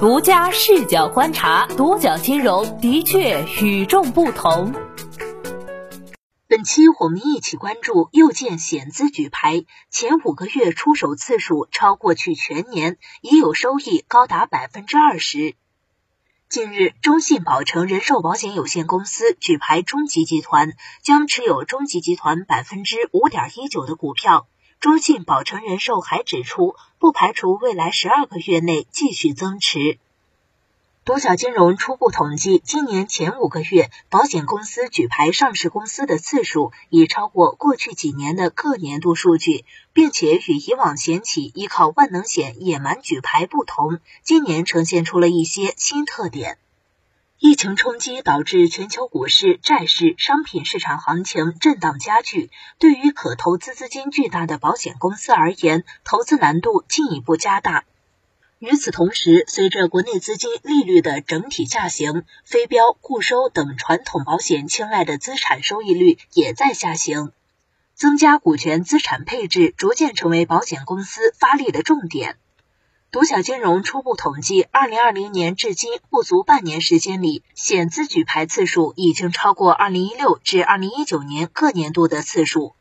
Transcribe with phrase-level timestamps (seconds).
[0.00, 4.72] 独家视角观察，独角金融的确与众不同。
[6.46, 15.56] 本期我们一起关注又见险资举牌，前五个月出手次数超过去全年，已有收益高达百分之二十。
[16.48, 24.46] 近日，中信保诚人寿保险有限公司举牌中集集团，将持有中集集团百分之五点一九的股票。
[24.80, 29.98] 中信保诚人寿还指出，不排除未来十二个月内继续增持。
[31.04, 46.56] 独角金融初步统计，今年前五个月，保险公司举牌上市公司的次数已超过过去几年的各年度数据，并且与以往险企依靠万能险野蛮举牌不同，今年呈现出了一些新特点。
[47.40, 57.84] 疫情冲击导致全球股市、债市、商品市场行情震荡加剧，对于可投资资金巨大的保险公司而言，投资难度进一步加大。
[58.58, 67.30] 与此同时，随着国内资金利率的整体下行，非标、固收等传统保险青睐的资产收益率也在下行，
[67.94, 72.36] 增加股权资产配置逐渐成为保险公司发力的重点。
[73.10, 82.74] 独角金融初步统计，二零二零年至今不足半年时间里，险资举牌次数已经超过二零一六至二零一九年各年度的次数。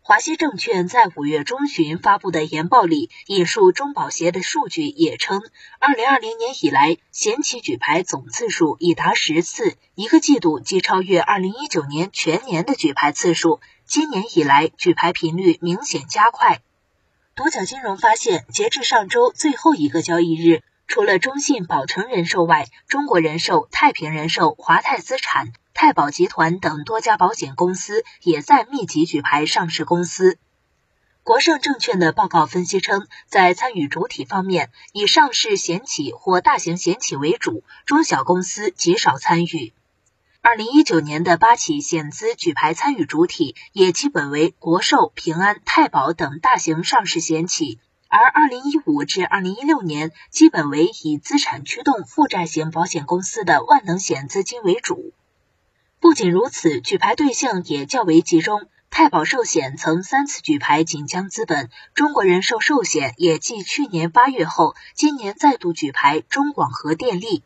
[0.00, 5.42] 华西证券在五月中旬发布的研报里，引述中保协的数据也称，
[5.80, 13.58] 二零二零年以来，险企举牌总次数已达十次，一个季度即超越二零一九年全年的举牌次数。
[13.86, 16.62] 今年以来，举牌频率明显加快。
[17.34, 30.36] 独角金融发现，截至上周最后一个交易日，除了中信保诚人寿外，中国人寿、太平人寿、华泰资产、太保集团等多家保险公司也在密集举牌上市公司。
[31.22, 39.72] 国盛证券的报告分析称，在参与主体方面，以上市险企或大型险企为主，中小公司极少参与。
[40.44, 55.12] 二零一九年的八起险资举牌参与主体也基本为国寿、平安、太保等大型上市险企，而二零一五至二零一六年基本为以资产驱动负债型保险公司的万能险资金为主。
[56.00, 58.66] 不仅如此，举牌对象也较为集中。
[58.90, 67.44] 太保寿险曾三次举牌锦江资本，中国人寿寿险也继去年八月后，今年再度举牌中广核电力。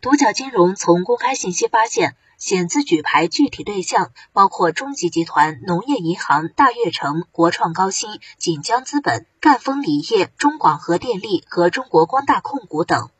[0.00, 13.10] 独角金融从公开信息发现，险资举牌具体对象包括中集集团、农业银行、大悦城、国创高新、锦江资本、赣锋锂业、中广核电力和中国光大控股等。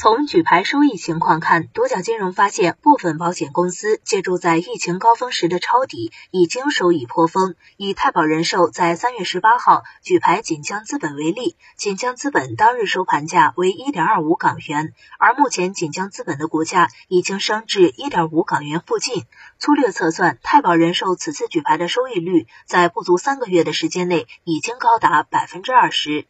[0.00, 7.56] 从举牌收益情况看，独角金融发现，部分保险公司借助在疫情高峰时的抄底，已经收益颇丰。
[7.76, 19.24] 以太保人寿在三月十八号举牌锦江资本为例，锦江资本当日收盘价为一点二五港元，而目前锦江资本的股价已经升至一点五港元附近。
[19.58, 26.24] 粗略测算，太保人寿此次举牌的收益率，在不足三个月的时间内，已经高达百分之二十。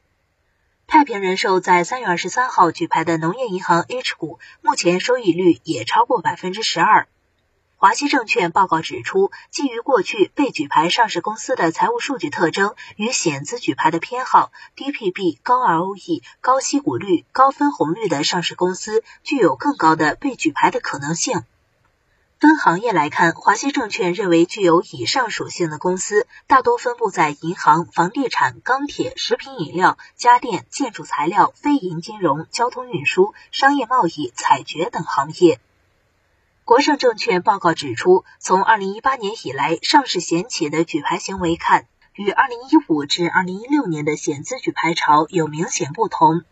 [0.90, 7.08] 太平人寿在三月二十三号举牌的农业银行 H 股，目前收益率也超过百分之十二。
[7.76, 21.42] 华西证券报告指出，基于过去被举牌上市公司的财务数据特征与险资举牌的偏好，低 PB、高 ROE、高息股率、高分红率的上市公司具有更高的被举牌的可能性。
[22.40, 35.58] 分行业来看，华西证券认为具有以上属性的公司大多分布在银行、房地产、钢铁、食品饮料、家电、建筑材料、非银金融、交通运输、商业贸易、采掘等行业。
[36.64, 46.44] 国盛证券报告指出，从二零一八年以来，上市险企的举牌行为看，与二零一五至二零一六年的险资举牌潮有明显不同。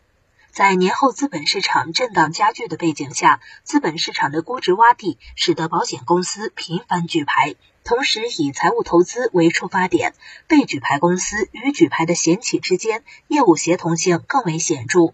[0.56, 10.14] 在年后资本市场震荡加剧的背景下，资本市场的估值洼地使得保险公司频繁举牌，同时以财务投资为出发点，
[10.46, 15.12] 被举牌公司与举牌的险企之间业务协同性更为显著。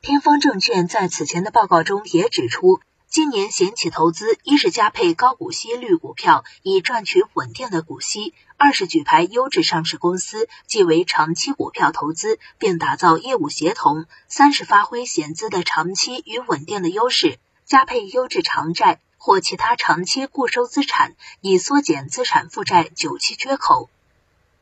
[0.00, 2.80] 天风证券在此前的报告中也指出。
[3.10, 23.90] 今年险企投资，一是加配高股息率股票，以赚取稳定的股息；二是举牌优质上市公司，即为长期股票投资，并打造业务协同；三是发挥险资的长期与稳定的优势，加配优质长债或其他长期固收资产，以缩减资产负债久期缺口。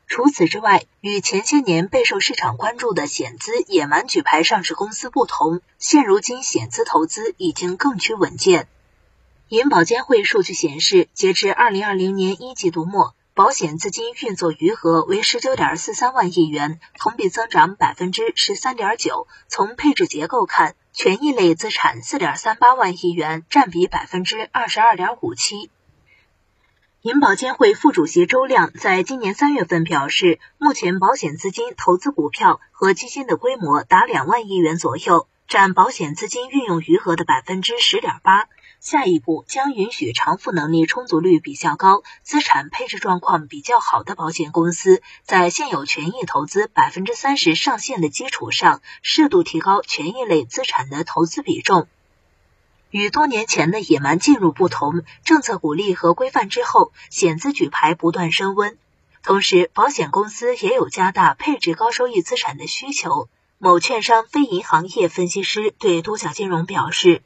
[0.08, 8.68] 除此之外，与前些年备受市场关注的险资野蛮举牌上市公司不同，现如今险资投资已经更趋稳健。
[9.48, 19.28] 银保监会数据显示，截至二零二零年一季度末，保险资金运作余额为十九点四三万亿元，同比增长百分之十三点九。
[19.46, 25.70] 从配置结构看，权益类资产四点三八万亿元，占比百分之二十二点五七。
[27.08, 38.48] 银保监会副主席周亮在今年三月份表示，目前保险资金投资股票和基金的规模达两万亿元左右，占保险资金运用余额的百分之十点八。
[38.78, 51.88] 下一步将允许偿付能力充足率比较高、资产配置状况比较好的保险公司，在现有权益投资百分之三十上限的基础上，适度提高权益类资产的投资比重。
[52.90, 58.78] 与多年前的野蛮进入不同，政策鼓励和规范之后，险资举牌不断升温。
[59.22, 63.28] 同时，保险公司也有加大配置高收益资产的需求。
[63.58, 67.22] 某券商非银行业分析师对多角金融表示，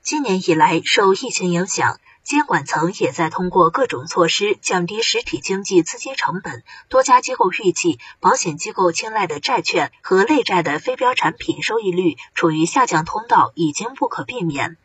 [0.00, 1.98] 今年以来受疫情影响。
[2.24, 6.62] 监管层也在通过各种措施降低实体经济资金成本。
[6.88, 14.76] 多家机构预计，保险机构青睐的债券和类债的非标产品收益率处于下降通道，已经不可避免。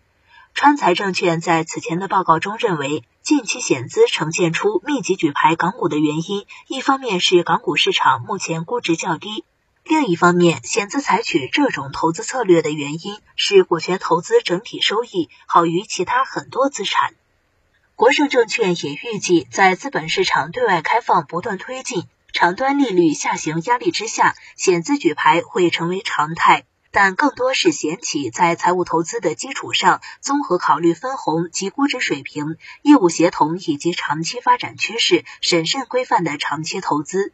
[0.53, 9.45] 川财证券在此前的报告中认为，近期险资呈现出密集举牌港股的原因，一方面是港股市场目前估值较低，
[9.83, 17.13] 另一方面，险资采取这种投资策略的原因是股权投资整体收益好于其他很多资产。
[17.97, 26.65] 国盛证券也预计，在资本市场对外开放不断推进、长端利率下行压力之下，险资举牌会成为常态。
[26.91, 37.33] 但更多是险企在财务投资的基础上，综合考虑分红及估值水平、业务协同以及长期发展趋势，审慎规范的长期投资。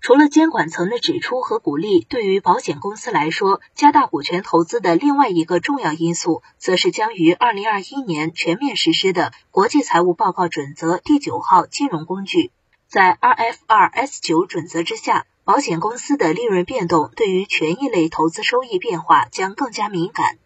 [0.00, 12.52] 除了监管层的指出和鼓励，对于保险公司来说，加大股权投资的另外一个重要因素，则是将于二零二一年全面实施的国际财务报告准则第九号金融工具。
[12.88, 20.38] 在 RFRS 九准则之下，保险公司的利润变动对于权益类投资收益变化将更加敏感。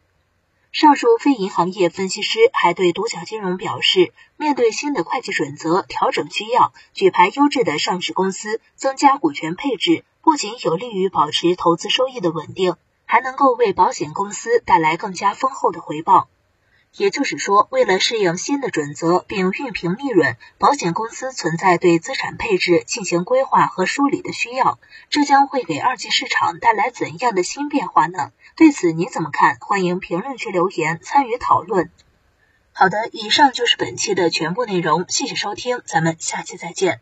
[0.73, 16.31] 上述非银行业分析师还对独角金融表示，面对新的会计准则调整需要，举牌优质的上市公司增加股权配置，不仅有利于保持投资收益的稳定，还能够为保险公司带来更加丰厚的回报。
[16.97, 24.79] 也就是说，为了适应新的准则并熨平利润，保险公司存在对资产配置进行规划和梳理的需要。
[25.09, 28.33] 这将会给二级市场带来怎样的新变化呢？
[28.57, 29.57] 对此你怎么看？
[29.61, 31.91] 欢迎评论区留言参与讨论。
[32.73, 37.01] 好的，以上就是本期的全部内容，谢谢收听，咱们下期再见。